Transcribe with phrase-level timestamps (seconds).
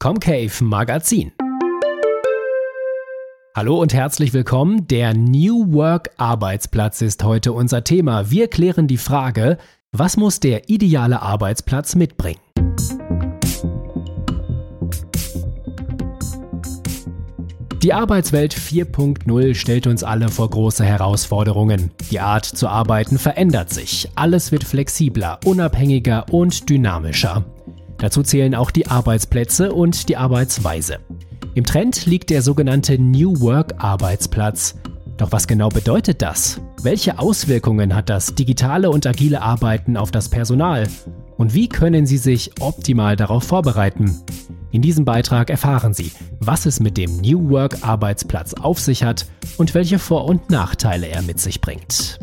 [0.00, 1.32] Comcave Magazin.
[3.56, 4.86] Hallo und herzlich willkommen.
[4.86, 8.30] Der New Work Arbeitsplatz ist heute unser Thema.
[8.30, 9.58] Wir klären die Frage,
[9.90, 12.38] was muss der ideale Arbeitsplatz mitbringen?
[17.82, 21.90] Die Arbeitswelt 4.0 stellt uns alle vor große Herausforderungen.
[22.12, 24.08] Die Art zu arbeiten verändert sich.
[24.14, 27.44] Alles wird flexibler, unabhängiger und dynamischer.
[27.98, 30.98] Dazu zählen auch die Arbeitsplätze und die Arbeitsweise.
[31.54, 34.76] Im Trend liegt der sogenannte New Work Arbeitsplatz.
[35.16, 36.60] Doch was genau bedeutet das?
[36.82, 40.86] Welche Auswirkungen hat das digitale und agile Arbeiten auf das Personal?
[41.36, 44.16] Und wie können Sie sich optimal darauf vorbereiten?
[44.70, 49.26] In diesem Beitrag erfahren Sie, was es mit dem New Work Arbeitsplatz auf sich hat
[49.56, 52.20] und welche Vor- und Nachteile er mit sich bringt.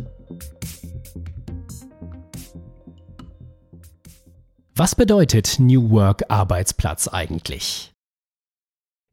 [4.77, 7.93] Was bedeutet New Work Arbeitsplatz eigentlich?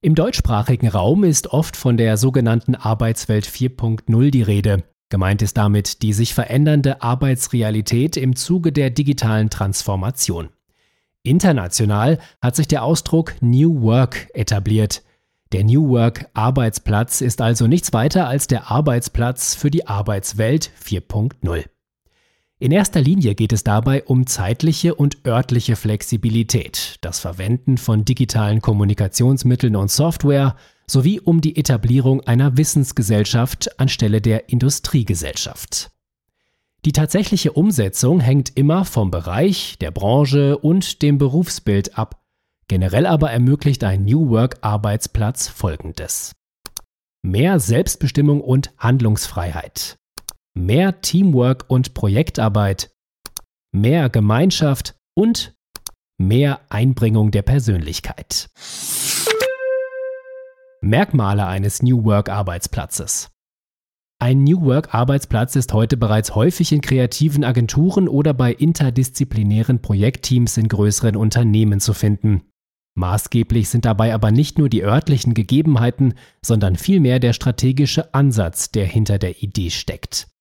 [0.00, 4.82] Im deutschsprachigen Raum ist oft von der sogenannten Arbeitswelt 4.0 die Rede.
[5.08, 10.48] Gemeint ist damit die sich verändernde Arbeitsrealität im Zuge der digitalen Transformation.
[11.22, 15.04] International hat sich der Ausdruck New Work etabliert.
[15.52, 21.66] Der New Work Arbeitsplatz ist also nichts weiter als der Arbeitsplatz für die Arbeitswelt 4.0.
[22.62, 28.62] In erster Linie geht es dabei um zeitliche und örtliche Flexibilität, das Verwenden von digitalen
[28.62, 30.54] Kommunikationsmitteln und Software
[30.86, 35.90] sowie um die Etablierung einer Wissensgesellschaft anstelle der Industriegesellschaft.
[36.84, 42.22] Die tatsächliche Umsetzung hängt immer vom Bereich, der Branche und dem Berufsbild ab.
[42.68, 46.30] Generell aber ermöglicht ein New Work Arbeitsplatz Folgendes.
[47.22, 49.98] Mehr Selbstbestimmung und Handlungsfreiheit
[50.54, 52.90] mehr Teamwork und Projektarbeit,
[53.72, 55.54] mehr Gemeinschaft und
[56.18, 58.50] mehr Einbringung der Persönlichkeit.
[60.80, 63.30] Merkmale eines New Work Arbeitsplatzes.
[64.18, 70.56] Ein New Work Arbeitsplatz ist heute bereits häufig in kreativen Agenturen oder bei interdisziplinären Projektteams
[70.58, 72.42] in größeren Unternehmen zu finden.
[72.94, 76.14] Maßgeblich sind dabei aber nicht nur die örtlichen Gegebenheiten,
[76.44, 80.31] sondern vielmehr der strategische Ansatz, der hinter der Idee steckt.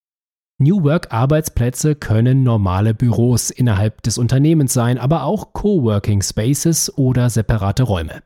[0.62, 7.82] New Work-Arbeitsplätze können normale Büros innerhalb des Unternehmens sein, aber auch Coworking Spaces oder separate
[7.82, 8.22] Räume.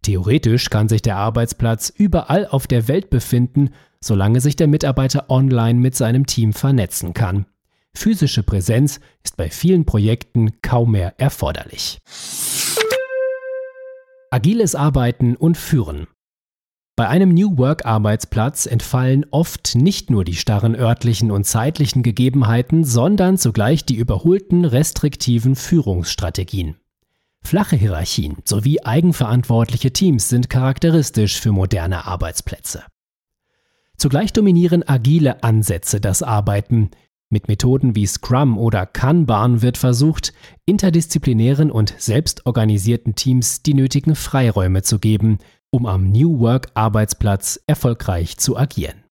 [0.00, 5.78] Theoretisch kann sich der Arbeitsplatz überall auf der Welt befinden, solange sich der Mitarbeiter online
[5.78, 7.44] mit seinem Team vernetzen kann.
[7.94, 11.98] Physische Präsenz ist bei vielen Projekten kaum mehr erforderlich.
[14.30, 16.06] Agiles Arbeiten und Führen.
[16.96, 23.36] Bei einem New Work-Arbeitsplatz entfallen oft nicht nur die starren örtlichen und zeitlichen Gegebenheiten, sondern
[23.36, 26.76] zugleich die überholten restriktiven Führungsstrategien.
[27.42, 32.82] Flache Hierarchien sowie eigenverantwortliche Teams sind charakteristisch für moderne Arbeitsplätze.
[33.98, 36.92] Zugleich dominieren agile Ansätze das Arbeiten.
[37.28, 40.32] Mit Methoden wie Scrum oder Kanban wird versucht,
[40.64, 45.38] interdisziplinären und selbstorganisierten Teams die nötigen Freiräume zu geben,
[45.76, 49.04] um am New Work Arbeitsplatz erfolgreich zu agieren.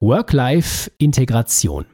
[0.00, 1.86] Work-Life-Integration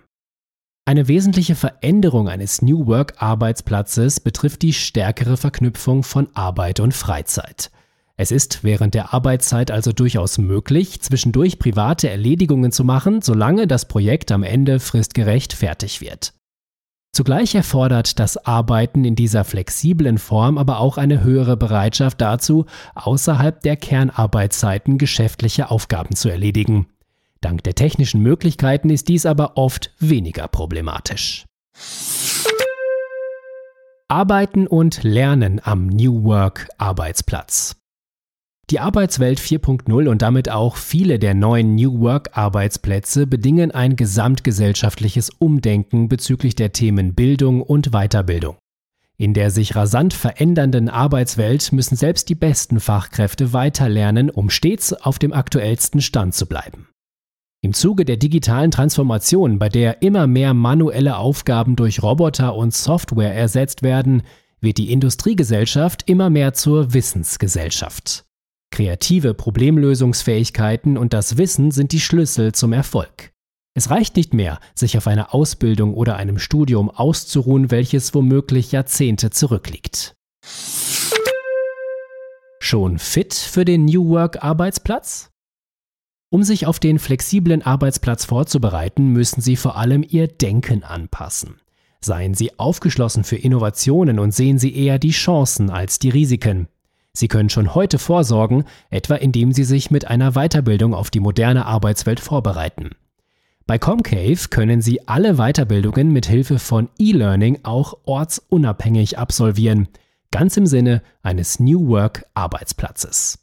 [0.84, 7.70] eine wesentliche Veränderung eines New Work Arbeitsplatzes betrifft die stärkere Verknüpfung von Arbeit und Freizeit.
[8.16, 13.86] Es ist während der Arbeitszeit also durchaus möglich, zwischendurch private Erledigungen zu machen, solange das
[13.86, 16.32] Projekt am Ende fristgerecht fertig wird.
[17.12, 23.60] Zugleich erfordert das Arbeiten in dieser flexiblen Form aber auch eine höhere Bereitschaft dazu, außerhalb
[23.62, 26.86] der Kernarbeitszeiten geschäftliche Aufgaben zu erledigen.
[27.40, 31.44] Dank der technischen Möglichkeiten ist dies aber oft weniger problematisch.
[34.08, 37.77] Arbeiten und Lernen am New Work Arbeitsplatz.
[38.70, 46.10] Die Arbeitswelt 4.0 und damit auch viele der neuen New Work-Arbeitsplätze bedingen ein gesamtgesellschaftliches Umdenken
[46.10, 48.58] bezüglich der Themen Bildung und Weiterbildung.
[49.16, 55.18] In der sich rasant verändernden Arbeitswelt müssen selbst die besten Fachkräfte weiterlernen, um stets auf
[55.18, 56.88] dem aktuellsten Stand zu bleiben.
[57.62, 63.34] Im Zuge der digitalen Transformation, bei der immer mehr manuelle Aufgaben durch Roboter und Software
[63.34, 64.22] ersetzt werden,
[64.60, 68.27] wird die Industriegesellschaft immer mehr zur Wissensgesellschaft.
[68.78, 73.32] Kreative Problemlösungsfähigkeiten und das Wissen sind die Schlüssel zum Erfolg.
[73.74, 79.30] Es reicht nicht mehr, sich auf einer Ausbildung oder einem Studium auszuruhen, welches womöglich Jahrzehnte
[79.30, 80.14] zurückliegt.
[82.60, 85.30] Schon fit für den New Work Arbeitsplatz?
[86.30, 91.60] Um sich auf den flexiblen Arbeitsplatz vorzubereiten, müssen Sie vor allem Ihr Denken anpassen.
[92.00, 96.68] Seien Sie aufgeschlossen für Innovationen und sehen Sie eher die Chancen als die Risiken.
[97.12, 101.66] Sie können schon heute vorsorgen, etwa indem Sie sich mit einer Weiterbildung auf die moderne
[101.66, 102.90] Arbeitswelt vorbereiten.
[103.66, 109.88] Bei Comcave können Sie alle Weiterbildungen mit Hilfe von E-Learning auch ortsunabhängig absolvieren,
[110.30, 113.38] ganz im Sinne eines New Work Arbeitsplatzes.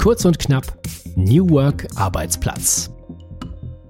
[0.00, 0.78] Kurz und knapp
[1.16, 2.93] New Work Arbeitsplatz.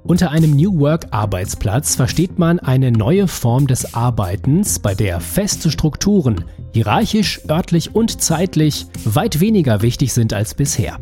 [0.07, 5.71] Unter einem New Work Arbeitsplatz versteht man eine neue Form des Arbeitens, bei der feste
[5.71, 11.01] Strukturen, hierarchisch, örtlich und zeitlich, weit weniger wichtig sind als bisher.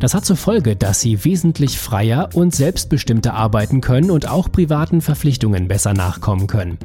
[0.00, 5.02] Das hat zur Folge, dass sie wesentlich freier und selbstbestimmter arbeiten können und auch privaten
[5.02, 6.78] Verpflichtungen besser nachkommen können.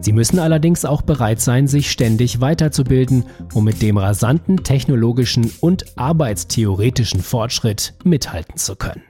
[0.00, 5.98] Sie müssen allerdings auch bereit sein, sich ständig weiterzubilden, um mit dem rasanten technologischen und
[5.98, 9.02] arbeitstheoretischen Fortschritt mithalten zu können.